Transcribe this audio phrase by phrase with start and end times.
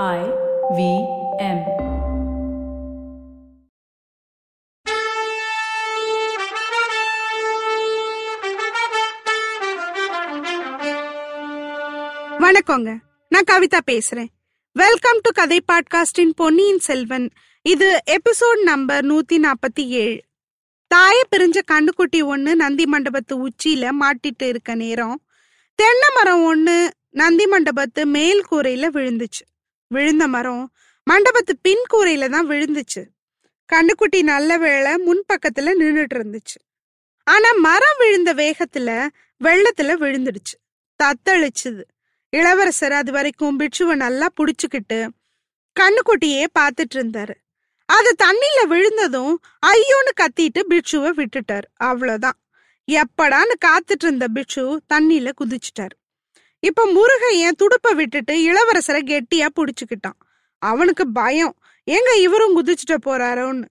[0.00, 0.20] I
[0.76, 0.82] V
[1.38, 1.58] M.
[12.40, 12.98] வணக்கங்க.
[13.28, 14.26] நான் கவிதா பேசுறேன்.
[14.72, 17.30] வெல்கம் டு கதை பாட்காஸ்டின் பொன்னியின் செல்வன்.
[17.62, 20.20] இது எபிசோட் நம்பர் நூத்தி நாற்பத்தி ஏழு.
[20.86, 25.22] தாய பிரிஞ்ச கண்ணுக்குட்டி ஒண்ணு நந்தி மண்டபத்து உச்சியில மாட்டிட்டு இருக்க நேரம்.
[25.74, 29.50] தென்னை மரம் ஒண்ணு நந்தி மண்டபத்து மேல் கூரையில விழுந்துச்சு.
[29.92, 30.72] விழுந்த மரம்
[31.06, 33.02] மண்டபத்து பின் கூரையில தான் விழுந்துச்சு.
[33.72, 36.60] கண்ணுக்குட்டி நல்ல வேளை முன்பக்கத்துல நின்றுட்டு இருந்துச்சு.
[37.24, 39.08] ஆனா மரம் விழுந்த வேகத்துல
[39.44, 40.56] வெள்ளத்துல விழுந்துடுச்சு.
[41.02, 41.82] தத்தளிச்சுது.
[42.30, 45.08] இளவரசர் அது வரைக்கும் பிட்சுவை நல்லா புடிச்சுக்கிட்டு
[45.80, 47.34] கண்ணுக்குட்டியே பார்த்துட்டு இருந்தாரு.
[47.84, 51.68] அது தண்ணியில விழுந்ததும் ஐயோன்னு கத்திட்டு பிட்சுவை விட்டுட்டார்.
[51.84, 52.38] அவ்வளோதான்
[52.92, 55.96] எப்படான்னு காத்துட்டு இருந்த பிட்சு தண்ணியில குதிச்சுட்டாரு.
[56.66, 60.18] இப்ப முருகையன் துடுப்ப விட்டுட்டு இளவரசரை கெட்டியா புடிச்சுக்கிட்டான்.
[60.58, 61.56] அவனுக்கு பயம்.
[61.84, 63.64] எங்க இவரும் குதிச்சுட்டு போறாரோன்னு.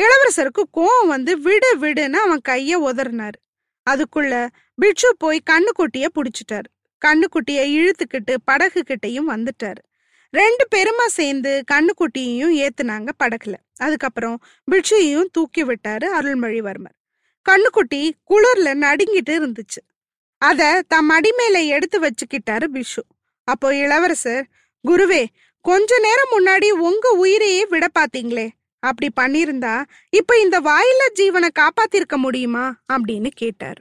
[0.00, 3.38] இளவரசருக்கு கோவம் வந்து விடு விடுன்னு அவன் கைய உதறினாரு.
[3.90, 6.70] அதுக்குள்ள பிட்சு போய் கண்ணுக்குட்டிய புடிச்சிட்டாரு.
[7.06, 9.82] கண்ணுக்குட்டிய இழுத்துக்கிட்டு படகு கிட்டையும் வந்துட்டாரு.
[10.30, 13.54] ரெண்டு பெருமா சேர்ந்து கண்ணுக்குட்டியையும் ஏத்துனாங்க படகுல.
[13.76, 16.98] அதுக்கப்புறம் பிட்சையும் தூக்கி விட்டாரு அருள்மொழிவர்மர்.
[17.50, 19.93] கண்ணுக்குட்டி குளிர்ல நடுங்கிட்டு இருந்துச்சு.
[20.46, 23.02] அத தம் மடி மேல எடுத்து வச்சுக்கிட்டாரு பிஷு
[23.48, 24.44] அப்போ இளவரசர்
[24.84, 25.22] குருவே
[25.64, 28.46] கொஞ்ச நேரம் முன்னாடி உங்க உயிரையே விட பாத்தீங்களே
[28.82, 29.74] அப்படி பண்ணிருந்தா
[30.10, 32.64] இப்ப இந்த வாயில ஜீவனை காப்பாத்திருக்க முடியுமா?
[32.92, 33.80] அப்படின்னு கேட்டாரு.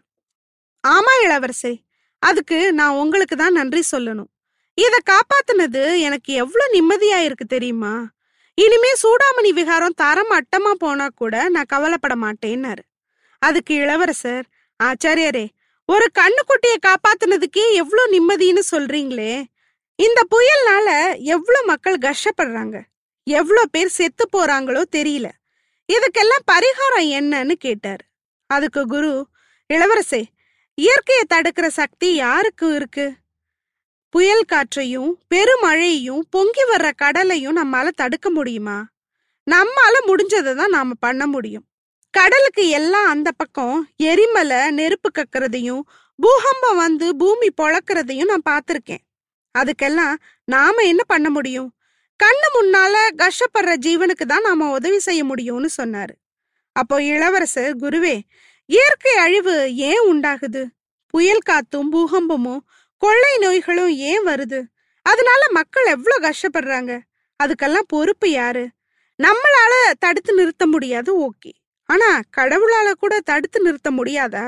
[0.83, 1.73] ஆமா இளவரசே
[2.21, 4.29] அதுக்கு நான் உங்களுக்கு தான் நன்றி சொல்லணும்.
[4.77, 7.93] இத காப்பாத்துனது எனக்கு எவ்வளவு நிம்மதியா இருக்கு தெரியுமா?
[8.57, 12.83] இனிமே சூடாமணி விகாரம் தரம் அட்டமா போனா கூட நான் கவலைப்பட மாட்டேன்னாரு.
[13.41, 14.45] அதுக்கு இளவரசர்
[14.79, 15.45] ஆச்சாரியரே
[15.85, 19.43] ஒரு கண்ணுக்குட்டியை காப்பாத்துனதுக்கே எவ்வளோ நிம்மதின்னு சொல்றீங்களே.
[19.95, 22.81] இந்த புயல்னால எவ்வளோ மக்கள் கஷ்டப்படுறாங்க.
[23.23, 25.27] எவ்வளோ பேர் செத்து போறாங்களோ தெரியல.
[25.89, 28.03] இதுக்கெல்லாம் பரிகாரம் என்னன்னு கேட்டார்.
[28.45, 29.27] அதுக்கு குரு
[29.73, 30.23] இளவரசே
[30.77, 33.13] இயற்கையை தடுக்கிற சக்தி யாருக்கு இருக்கு?
[34.09, 38.77] புயல் காற்றையும் பெருமழையையும் பொங்கி வர்ற கடலையும் நம்மால தடுக்க முடியுமா?
[39.51, 41.65] நம்மால முடிஞ்சதை தான் நாம பண்ண முடியும்.
[42.13, 45.81] கடலுக்கு எல்லாம் அந்த பக்கம் எரிமலை நெருப்பு கக்கிறதையும்
[46.19, 49.03] பூகம்பம் வந்து பூமி பொழக்கிறதையும் நான் பார்த்துருக்கேன்.
[49.55, 50.15] அதுக்கெல்லாம்
[50.45, 51.69] நாம என்ன பண்ண முடியும்?
[52.19, 56.13] கண்ணு முன்னால கஷ்டப்படுற ஜீவனுக்கு தான் நாம உதவி செய்ய முடியும்னு சொன்னாரு.
[56.71, 58.15] அப்போ இளவரசர் குருவே
[58.65, 60.63] இயற்கை அழிவு ஏன் உண்டாகுது?
[61.07, 62.61] புயல் காத்தும் பூகம்பமும்
[62.97, 64.61] கொள்ளை நோய்களும் ஏன் வருது?
[65.01, 66.99] அதனால மக்கள் எவ்வளவு கஷ்டப்படுறாங்க?
[67.43, 68.67] அதுக்கெல்லாம் பொறுப்பு யாரு?
[69.19, 71.51] நம்மளால தடுத்து நிறுத்த முடியாது ஓகே.
[71.93, 74.45] ஆனா கடவுளால கூட தடுத்து நிறுத்த முடியாதா?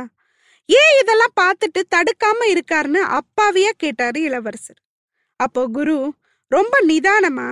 [0.70, 4.82] ஏன் இதெல்லாம் பார்த்துட்டு தடுக்காம இருக்காருன்னு அப்பாவியா கேட்டாரு இளவரசர்.
[5.40, 6.14] அப்போ குரு
[6.52, 7.50] ரொம்ப நிதானமா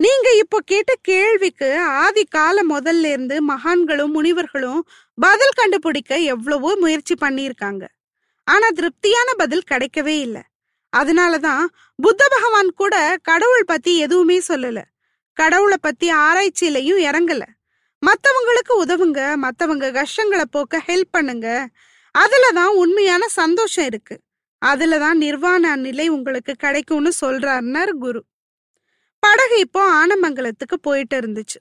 [0.00, 1.68] நீங்க இப்போ கேட்ட கேள்விக்கு
[2.02, 4.80] ஆதி கால முதல்ல இருந்து மகான்களும் முனிவர்களும்
[5.18, 7.84] பதில் கண்டுபிடிக்க எவ்வளவோ முயற்சி பண்ணியிருக்காங்க.
[8.48, 10.42] ஆனா திருப்தியான பதில் கிடைக்கவே இல்லை.
[10.92, 11.62] அதனாலதான்
[11.96, 14.80] புத்த பகவான் கூட கடவுள் பத்தி எதுவுமே சொல்லல.
[15.36, 17.42] கடவுளை பத்தி ஆராய்ச்சியிலையும் இறங்கல.
[18.06, 21.48] மத்தவங்களுக்கு உதவுங்க மத்தவங்க கஷ்டங்களை போக்க ஹெல்ப் பண்ணுங்க.
[22.14, 24.16] அதுல தான் உண்மையான சந்தோஷம் இருக்கு.
[24.62, 28.20] அதுல தான் நிர்வாண நிலை உங்களுக்கு கிடைக்கும்னு சொல்றாருனார் குரு.
[29.22, 31.58] படகு இப்போ ஆனமங்கலத்துக்கு போயிட்டு இருந்துச்சு.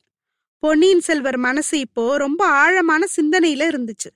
[0.64, 4.10] பொன்னியின் செல்வர் மனசு இப்போ ரொம்ப ஆழமான சிந்தனையில இருந்துச்சு.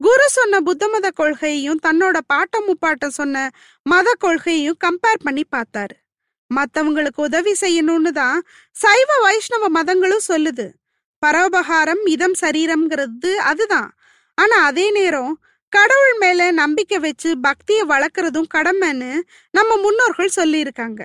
[0.00, 3.50] குரு சொன்ன புத்த மத கொள்கையையும் தன்னோட பாட்டம் முப்பாட்டம் சொன்ன
[3.82, 5.96] மத கொள்கையையும் கம்பேர் பண்ணி பார்த்தாரு.
[6.50, 8.38] மத்தவங்களுக்கு உதவி செய்யணும்னு தான்
[8.82, 10.66] சைவ வைஷ்ணவ மதங்களும் சொல்லுது.
[11.26, 13.90] பரோபகாரம் இதம் சரீரம்ங்கிறது அதுதான்.
[14.34, 19.20] ஆனா அதே நேரம் கடவுள் மேல நம்பிக்கை வச்சு பக்தியை வளர்க்கறதும் கடமைன்னு
[19.50, 21.00] நம்ம முன்னோர்கள் சொல்லியிருக்காங்க.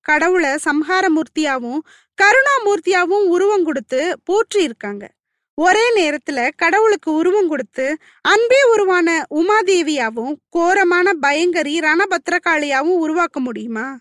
[0.00, 1.78] கடவுளை சம்ஹார மூர்த்தியாவும்
[2.18, 5.10] கருணாமூர்த்தியாவும் உருவம் கொடுத்து போற்றி இருக்காங்க
[5.54, 13.98] ஒரே நேரத்துல கடவுளுக்கு உருவம் கொடுத்து அன்பே உருவான உமாதேவியாவும் கோரமான பயங்கரி ரணபத்திரகாளியாவும் உருவாக்க முடியுமா?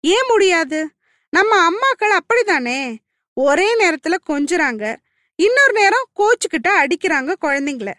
[0.00, 0.90] ஏன் முடியாது?
[1.30, 2.96] நம்ம அம்மாக்கள் அப்படிதானே
[3.34, 4.96] ஒரே நேரத்துல கொஞ்சுறாங்க.
[5.36, 7.92] இன்னொரு நேரம் கோச்சுக்கிட்ட அடிக்கிறாங்க குழந்தைங்கள.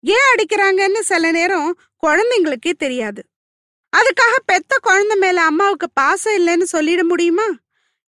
[0.00, 3.24] ஏன் அடிக்கிறாங்கன்னு சில நேரம் குழந்தைங்களுக்கே தெரியாது.
[3.96, 7.46] அதுக்காக பெத்த குழந்தை மேல அம்மாவுக்கு பாசம் இல்லைன்னு சொல்லிட முடியுமா?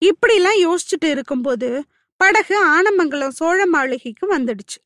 [0.05, 1.83] இப்படிலாம் யோசிச்சுட்டு இருக்கும்போது
[2.17, 4.79] படகு ஆனமங்கலம் சோழ மாளிகைக்கு வந்துடுச்சு.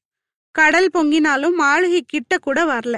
[0.52, 2.96] கடல் பொங்கினாலும் மாளிகை கிட்ட கூட வரல.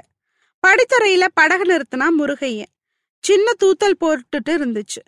[0.67, 2.73] படித்துறையில படகு நிறுத்தினா முருகையன்.
[3.19, 5.01] சின்ன தூத்தல் போட்டுட்டு இருந்துச்சு.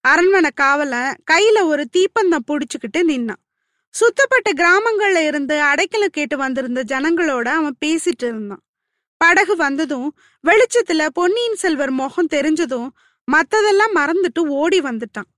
[0.00, 3.42] அரண்மனை காவல கையில ஒரு தீப்பந்தம் புடிச்சுக்கிட்டு நின்னான்.
[3.92, 8.62] சுத்தப்பட்ட கிராமங்கள்ல இருந்து அடைக்கலம் கேட்டு வந்திருந்த ஜனங்களோட அவன் பேசிட்டு இருந்தான்.
[9.16, 10.18] படகு வந்ததும்
[10.48, 12.88] வெளிச்சத்துல பொன்னியின் செல்வர் முகம் தெரிஞ்சதும்
[13.32, 15.28] மத்ததெல்லாம் மறந்துட்டு ஓடி வந்துட்டான்.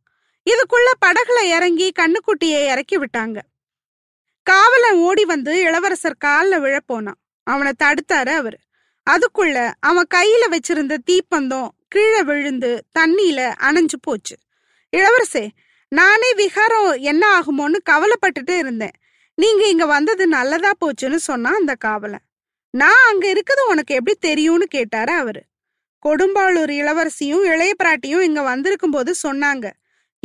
[0.51, 3.39] இதுக்குள்ள படகுல இறங்கி கண்ணுக்குட்டியை இறக்கி விட்டாங்க.
[4.43, 8.59] காவலன் ஓடி வந்து இளவரசர் காலில் விழ போனான் அவனை தடுத்தாரு அவரு.
[9.11, 14.37] அதுக்குள்ள அவன் கையில வச்சிருந்த தீப்பந்தம் கீழே விழுந்து தண்ணியில அணைஞ்சு போச்சு.
[14.97, 15.49] இளவரசே
[15.95, 18.95] நானே விகாரம் என்ன ஆகுமோன்னு கவலைப்பட்டுட்டு இருந்தேன்.
[19.35, 22.25] நீங்க இங்க வந்தது நல்லதா போச்சுன்னு சொன்னா அந்த காவலன்.
[22.71, 25.43] நான் அங்க இருக்குது உனக்கு எப்படி தெரியும்னு கேட்டாரு அவரு.
[26.07, 29.71] கொடும்பாளூர் இளவரசியும் இளைய பிராட்டியும் இங்க வந்திருக்கும் போது சொன்னாங்க.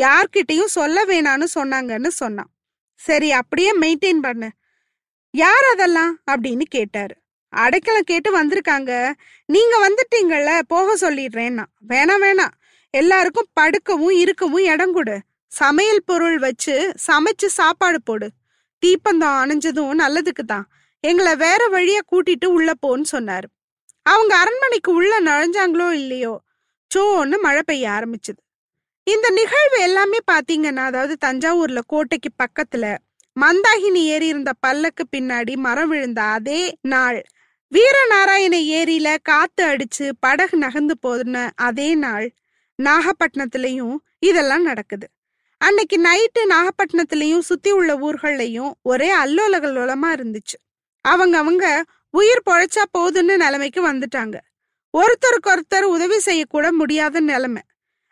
[0.02, 2.50] யார்கிட்டையும் சொல்ல வேணான்னு சொன்னாங்கன்னு சொன்னான்.
[2.96, 4.50] சரி அப்படியே மெயின்டைன் பண்ணு.
[5.32, 6.20] யார் அதெல்லாம்?
[6.32, 7.16] அப்படின்னு கேட்டாரு.
[7.50, 9.12] அடைக்கலம் கேட்டு வந்திருக்காங்க.
[9.46, 11.64] நீங்க வந்துட்டீங்கல்ல போக சொல்லிடுறேன்னா.
[11.90, 12.52] வேணாம் வேணாம்.
[12.90, 15.20] எல்லாருக்கும் படுக்கவும் இருக்கவும் இடம் கொடு.
[15.52, 18.28] சமையல் பொருள் வச்சு சமைச்சு சாப்பாடு போடு.
[18.84, 20.68] தீப்பந்தம் அணைஞ்சதும் நல்லதுக்கு தான்.
[21.00, 23.48] எங்களை வேற வழியா கூட்டிட்டு உள்ள போன்னு சொன்னாரு.
[24.04, 26.34] அவங்க அரண்மனைக்கு உள்ள நுழைஞ்சாங்களோ இல்லையோ
[26.92, 28.40] சோன்னு மழை பெய்ய ஆரம்பிச்சது.
[29.04, 32.96] இந்த நிகழ்வு எல்லாமே பாத்தீங்கன்னா அதாவது தஞ்சாவூர்ல கோட்டைக்கு பக்கத்துல
[33.36, 37.20] மந்தாகினி ஏறி இருந்த பல்லக்கு பின்னாடி மரம் விழுந்த அதே நாள்
[37.72, 42.28] வீரநாராயண ஏரியில காத்து அடிச்சு படகு நகர்ந்து போன அதே நாள்
[42.80, 45.08] நாகப்பட்டினத்திலையும் இதெல்லாம் நடக்குது.
[45.60, 50.58] அன்னைக்கு நைட்டு நாகப்பட்டினத்துலயும் சுத்தி உள்ள ஊர்கள்லயும் ஒரே அல்லோலகல்லோலமா இருந்துச்சு.
[51.02, 54.38] அவங்க அவங்க உயிர் பொழைச்சா போதுன்னு நிலைமைக்கு வந்துட்டாங்க.
[54.98, 57.62] ஒருத்தருக்கு ஒருத்தர் உதவி செய்யக்கூட முடியாத நிலைமை.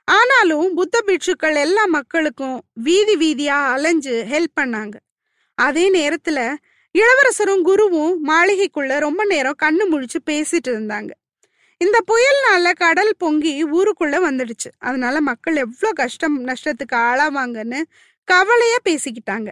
[0.04, 4.94] ஆனாலும் புத்த பிட்சுக்கள் எல்லா மக்களுக்கும் வீதி வீதியா அலைஞ்சு ஹெல்ப் பண்ணாங்க.
[5.56, 6.56] அதே நேரத்துல
[6.92, 11.10] இளவரசரும் குருவும் மாளிகைக்குள்ள ரொம்ப நேரம் கண்ணு முழிச்சு பேசிட்டு இருந்தாங்க.
[11.78, 14.70] இந்த புயல்னால கடல் பொங்கி ஊருக்குள்ள வந்துடுச்சு.
[14.78, 17.84] அதனால மக்கள் எவ்வளோ கஷ்டம் நஷ்டத்துக்கு ஆளாவாங்கன்னு
[18.24, 19.48] கவலையா பேசிக்கிட்டாங்க.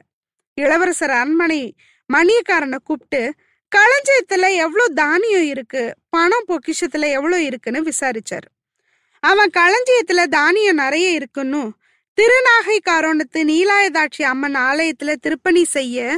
[0.54, 1.76] இளவரசர் அரண்மனை
[2.14, 3.34] மணியக்காரனை கூப்பிட்டு
[3.76, 5.94] களஞ்சியத்துல எவ்வளோ தானியம் இருக்கு?
[6.10, 8.48] பணம் பொக்கிஷத்துல எவ்வளோ இருக்குன்னு விசாரிச்சாரு.
[9.20, 11.72] அவன் களஞ்சியத்துல தானியம் நிறைய இருக்குன்னு
[12.18, 16.18] திருநாகை காரோணத்து நீலாயதாட்சி அம்மன் ஆலயத்துல திருப்பணி செய்ய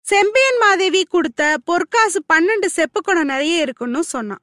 [0.00, 4.42] செம்பியன் மாதேவி கொடுத்த பொற்காசு பன்னெண்டு செப்பு நிறைய இருக்குன்னு சொன்னான்.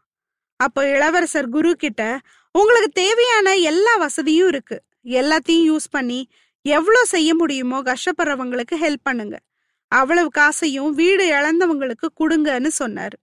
[0.60, 2.20] அப்போ இளவரசர் குரு கிட்ட
[2.56, 4.78] உங்களுக்கு தேவையான எல்லா வசதியும் இருக்கு.
[5.06, 6.20] எல்லாத்தையும் யூஸ் பண்ணி
[6.62, 9.36] எவ்வளோ செய்ய முடியுமோ கஷ்டப்படுறவங்களுக்கு ஹெல்ப் பண்ணுங்க.
[9.88, 13.16] அவ்வளவு காசையும் வீடு இழந்தவங்களுக்கு கொடுங்கன்னு சொன்னார்.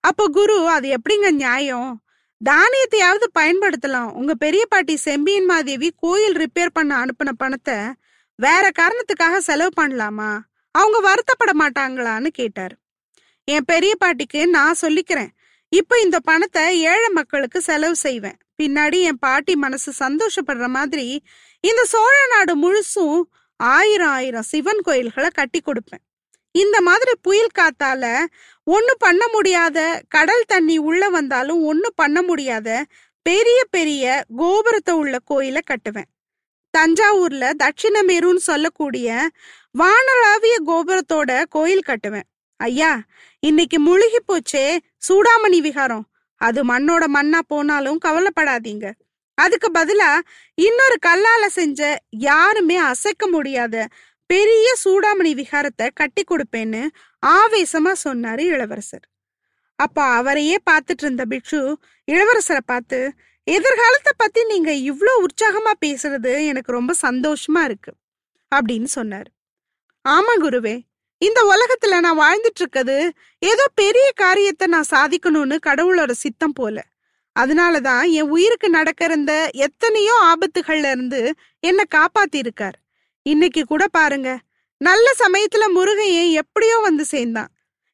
[0.00, 2.02] அப்போ குரு அது எப்படிங்க நியாயம்?
[2.40, 4.10] தானியத்தையாவது பயன்படுத்தலாம்.
[4.12, 7.76] உங்க பெரிய பாட்டி செம்பியன் மாதேவி கோயில் ரிப்பேர் பண்ண அனுப்பின பணத்தை
[8.34, 10.30] வேற காரணத்துக்காக செலவு பண்ணலாமா?
[10.74, 12.74] அவங்க வருத்தப்பட மாட்டாங்களான்னு கேட்டார்.
[13.44, 15.30] என் பெரிய பாட்டிக்கு நான் சொல்லிக்கிறேன்.
[15.72, 18.38] இப்ப இந்த பணத்தை ஏழை மக்களுக்கு செலவு செய்வேன்.
[18.62, 21.06] பின்னாடி என் பாட்டி மனசு சந்தோஷப்படுற மாதிரி
[21.60, 23.20] இந்த சோழ நாடு முழுசும்
[23.56, 26.02] ஆயிரம் ஆயிரம் சிவன் கோயில்களை கட்டி கொடுப்பேன்.
[26.54, 28.04] இந்த மாதிரி புயல் காத்தால
[28.66, 29.78] ஒண்ணு பண்ண முடியாத
[30.08, 32.68] கடல் தண்ணி உள்ள வந்தாலும் ஒண்ணு பண்ண முடியாத
[33.26, 36.10] பெரிய பெரிய கோபுரத்தை உள்ள கோயில கட்டுவேன்.
[36.74, 39.28] தஞ்சாவூர்ல தட்சிணமேருன்னு சொல்லக்கூடிய
[39.78, 42.28] வானளாவிய கோபுரத்தோட கோயில் கட்டுவேன்.
[42.62, 42.90] ஐயா
[43.42, 44.64] இன்னைக்கு முழுகி போச்சே
[45.08, 46.04] சூடாமணி விகாரம்.
[46.40, 48.86] அது மண்ணோட மண்ணா போனாலும் கவலைப்படாதீங்க.
[49.38, 50.10] அதுக்கு பதிலா
[50.58, 51.80] இன்னொரு கல்லால செஞ்ச
[52.26, 53.76] யாருமே அசைக்க முடியாத
[54.30, 56.82] பெரிய சூடாமணி விகாரத்தை கட்டி கொடுப்பேன்னு
[57.22, 59.04] ஆவேசமா சொன்னாரு இளவரசர்.
[59.78, 61.60] அப்ப அவரையே பார்த்துட்டு இருந்த பிக்ஷு
[62.08, 63.00] இளவரசரை பார்த்து
[63.46, 67.92] எதிர்காலத்தை பத்தி நீங்க இவ்ளோ உற்சாகமா பேசுறது எனக்கு ரொம்ப சந்தோஷமா இருக்கு.
[68.52, 69.28] அப்படின்னு சொன்னார்.
[70.04, 70.76] ஆமா குருவே
[71.26, 72.96] இந்த உலகத்துல நான் வாழ்ந்துட்டு இருக்கிறது
[73.38, 76.76] ஏதோ பெரிய காரியத்தை நான் சாதிக்கணும்னு கடவுளோட சித்தம் போல.
[77.40, 79.34] அதனாலதான் என் உயிருக்கு நடக்கிற இந்த
[79.66, 81.20] எத்தனையோ ஆபத்துகள்ல இருந்து
[81.60, 82.76] என்ன காப்பாத்தி இருக்கார்
[83.22, 84.30] இன்னைக்கு கூட பாருங்க
[84.80, 87.50] நல்ல சமயத்துல முருகையை எப்படியோ வந்து சேர்ந்தான்.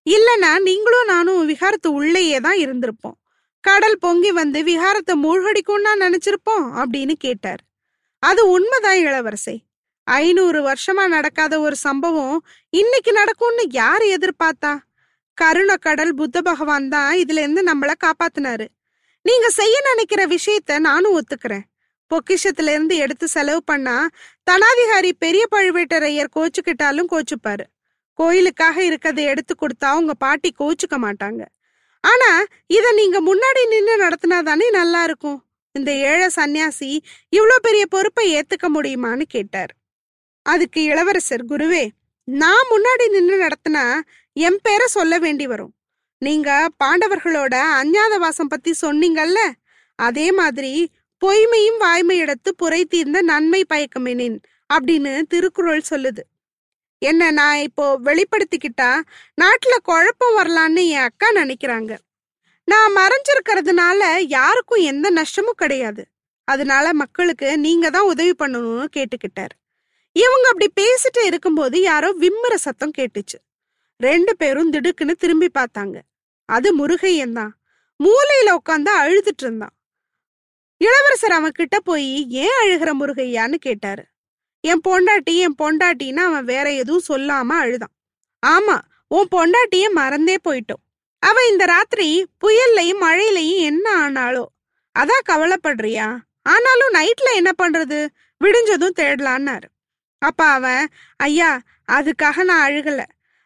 [0.06, 3.16] இல்லனா நீங்களும் நானும் விகாரத்து உள்ளேயே தான் இருந்திருப்போம்.
[3.64, 7.62] கடல் பொங்கி வந்து விகாரத்தை மூழ்கடிக்கும்னா நினைச்சிருப்போம் அப்படின்னு கேட்டார்.
[8.22, 9.56] அது உண்மைதான் இளவரசை.
[10.16, 12.36] ஐநூறு வருஷமா நடக்காத ஒரு சம்பவம்
[12.70, 14.72] இன்னைக்கு நடக்கும்னு யார் எதிர்பார்த்தா?
[15.34, 18.66] கருண கடல் புத்த பகவான் தான் இதுல இருந்து நம்மள காப்பாத்தினாரு.
[19.22, 21.64] நீங்க செய்ய நினைக்கிற விஷயத்த நானும் ஒத்துக்கிறேன்.
[22.10, 23.96] பொக்கிஷத்துல இருந்து எடுத்து செலவு பண்ணா
[24.50, 27.66] தனாதிகாரி பெரிய பழுவேட்டரையர் கோச்சுக்கிட்டாலும் கோச்சுப்பாரு.
[28.18, 31.42] கோயிலுக்காக இருக்கதை எடுத்து கொடுத்தா உங்க பாட்டி கோச்சுக்க மாட்டாங்க.
[32.00, 32.30] ஆனா
[32.66, 35.38] இத நீங்க முன்னாடி நின்று நடத்தினா தானே நல்லா இருக்கும்.
[35.74, 36.90] இந்த ஏழை சன்னியாசி
[37.36, 39.72] இவ்வளோ பெரிய பொறுப்பை ஏத்துக்க முடியுமான்னு கேட்டார்.
[40.52, 41.84] அதுக்கு இளவரசர் குருவே
[42.28, 43.84] நான் முன்னாடி நின்று நடத்தினா
[44.36, 45.72] என் பேரை சொல்ல வேண்டி வரும்.
[46.22, 46.48] நீங்க
[46.84, 49.40] பாண்டவர்களோட அஞ்ஞாத வாசம் பத்தி சொன்னீங்கல்ல
[49.98, 50.72] அதே மாதிரி
[51.22, 54.36] பொய்மையும் வாய்மையிடத்து புரை தீர்ந்த நன்மை பயக்கமெனின்
[54.74, 56.22] அப்படின்னு திருக்குறள் சொல்லுது.
[57.02, 58.90] என்ன நான் இப்போ வெளிப்படுத்திக்கிட்டா
[59.42, 61.92] நாட்டுல குழப்பம் வரலான்னு என் அக்கா நினைக்கிறாங்க.
[62.68, 64.00] நான் மறைஞ்சிருக்கிறதுனால
[64.36, 66.02] யாருக்கும் எந்த நஷ்டமும் கிடையாது.
[66.48, 69.54] அதனால மக்களுக்கு நீங்க தான் உதவி பண்ணணும்னு கேட்டுக்கிட்டார்.
[70.24, 73.38] இவங்க அப்படி பேசிட்டு இருக்கும்போது யாரோ விம்முற சத்தம் கேட்டுச்சு.
[74.00, 75.96] ரெண்டு பேரும் திடுக்குன்னு திரும்பி பார்த்தாங்க.
[76.48, 77.52] அது முருகையன் தான்.
[78.00, 79.74] மூலையில உட்காந்து அழுதுட்டு இருந்தான்.
[80.80, 82.10] இளவரசர் அவன் கிட்ட போய்
[82.44, 84.04] ஏன் அழுகிற முருகையான்னு கேட்டாரு.
[84.64, 87.94] என் பொண்டாட்டி என் பொண்டாட்டின்னு அவன் வேற எதுவும் சொல்லாம அழுதான்.
[88.42, 88.76] ஆமா
[89.16, 90.84] உன் பொண்டாட்டிய மறந்தே போயிட்டோம்.
[91.22, 92.08] அவ இந்த ராத்திரி
[92.40, 94.44] புயல்லையும் மழையிலையும் என்ன ஆனாலோ
[94.98, 96.06] அதான் கவலைப்படுறியா?
[96.42, 97.98] ஆனாலும் நைட்ல என்ன பண்றது?
[98.44, 99.68] விடிஞ்சதும் தேடலான்னாரு.
[100.22, 100.84] அப்ப அவன்
[101.16, 101.50] ஐயா
[101.88, 103.00] அதுக்காக நான் அழுகல.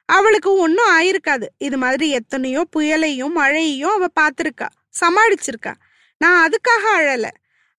[0.08, 1.46] அவளுக்கு ஒன்றும் ஆயிருக்காது.
[1.58, 4.68] இது மாதிரி எத்தனையோ புயலையும் மழையையும் அவ பார்த்துருக்கா.
[5.00, 5.72] சமாளிச்சிருக்கா.
[6.20, 7.26] நான் அதுக்காக அழல.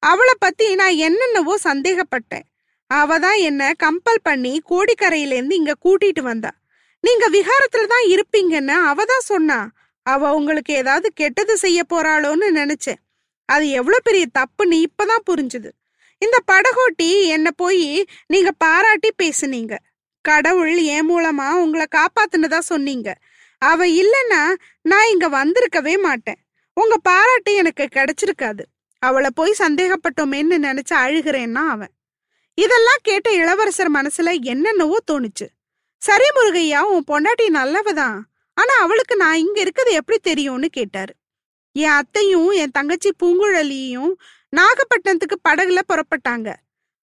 [0.04, 2.46] அவளை பத்தி நான் என்னென்னவோ சந்தேகப்பட்டேன்.
[2.88, 6.52] அவ தான் என்ன கம்பல் பண்ணி கோடிக்கரையிலேருந்து இங்க கூட்டிட்டு வந்தா.
[7.04, 9.60] நீங்க விகாரத்துல தான் இருப்பீங்கன்னு அவ தான் சொன்னா.
[10.06, 13.00] அவ உங்களுக்கு ஏதாவது கெட்டது செய்ய போறாளோன்னு நினைச்சேன்.
[13.50, 15.70] அது எவ்வளவு பெரிய தப்புன்னு இப்பதான் புரிஞ்சுது.
[16.24, 17.88] இந்த படகோட்டி என்ன போய்
[18.28, 19.74] நீங்க பாராட்டி பேசுனீங்க.
[20.26, 23.10] கடவுள் என் மூலமா உங்களை காப்பாத்துனதா சொன்னீங்க.
[23.62, 24.44] அவ இல்லைன்னா
[24.82, 26.40] நான் இங்க வந்திருக்கவே மாட்டேன்.
[26.74, 28.64] உங்க பாராட்டு எனக்கு கிடைச்சிருக்காது.
[29.00, 31.94] அவளை போய் சந்தேகப்பட்டோமேன்னு நினைச்சு அழுகிறேன்னா அவன்.
[32.54, 35.48] இதெல்லாம் கேட்ட இளவரசர் மனசுல என்னென்னவோ தோணுச்சு.
[35.98, 38.18] சரி முருகையா உன் பொண்டாட்டி நல்லவதான்.
[38.58, 41.14] ஆனா அவளுக்கு நான் இங்க இருக்கிறது எப்படி தெரியும்னு கேட்டாரு.
[41.76, 44.14] என் அத்தையும் என் தங்கச்சி பூங்குழலியும்
[44.58, 46.54] நாகப்பட்டினத்துக்கு படகுல புறப்பட்டாங்க.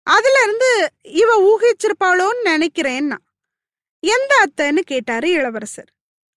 [0.02, 3.16] அதுல இருந்து இவ ஊகிச்சிருப்பாளோன்னு நினைக்கிறேன்னா
[4.00, 5.90] எந்த அத்தைன்னு கேட்டாரு இளவரசர்.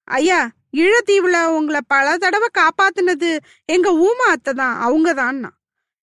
[0.04, 5.50] ஐயா ஈழத்தீவுல உங்களை பல தடவை காப்பாத்தினது எங்க ஊமா அத்தை தான் அவங்க தான்னா.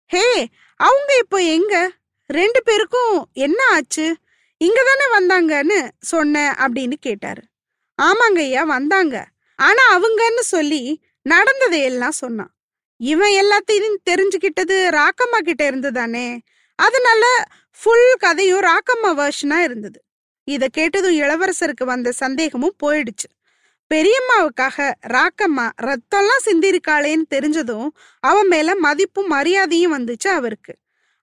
[0.06, 0.46] ஹே
[0.80, 1.90] அவங்க இப்போ எங்க?
[2.26, 4.16] ரெண்டு பேருக்கும் என்ன ஆச்சு?
[4.60, 7.42] இங்க தானே வந்தாங்கன்னு சொன்னேன் அப்படின்னு கேட்டாரு.
[8.02, 9.26] ஆமாங்க ஐயா வந்தாங்க.
[9.56, 10.82] ஆனா அவங்கன்னு சொல்லி
[11.22, 12.55] நடந்ததையெல்லாம் சொன்னான்
[13.00, 16.28] இவன் எல்லாத்தையும் தெரிஞ்சுக்கிட்டது ராக்கம்மா கிட்ட இருந்துதானே?
[16.78, 17.24] அதனால
[17.80, 19.98] ஃபுல் கதையும் ராக்கம்மா வேர்ஷனா இருந்தது.
[20.48, 23.28] இதை கேட்டதும் இளவரசருக்கு வந்த சந்தேகமும் போயிடுச்சு.
[23.90, 27.88] பெரியம்மாவுக்காக ராக்கம்மா ரத்தம்லாம் சிந்திருக்காளேன்னு தெரிஞ்சதும்
[28.22, 30.72] அவன் மேல மதிப்பும் மரியாதையும் வந்துச்சு அவருக்கு.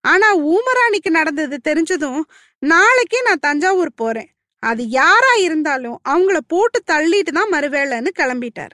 [0.03, 2.21] ஆனா ஊமராணிக்கு நடந்தது தெரிஞ்சதும்
[2.61, 4.29] நாளைக்கே நான் தஞ்சாவூர் போறேன்.
[4.63, 8.73] அது யாரா இருந்தாலும் அவங்கள போட்டு தள்ளிட்டு தான் மறுவேளைன்னு கிளம்பிட்டார்.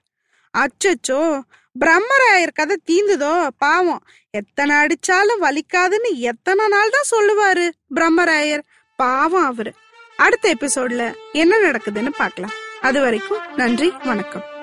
[0.53, 1.21] அச்சச்சோ!
[1.79, 3.47] பிரம்மராயர் கதை தீந்துதோ?
[3.57, 4.03] பாவம்.
[4.29, 8.61] எத்தனை அடிச்சாலும் வலிக்காதுன்னு எத்தனை நாள் தான் சொல்லுவாரு பிரம்மராயர்?
[8.95, 9.73] பாவம் அவரு.
[10.17, 12.51] அடுத்த எபிசோட்ல என்ன நடக்குதுன்னு பார்க்கலாம்.
[12.81, 14.58] அது வரைக்கும் நன்றி வணக்கம்.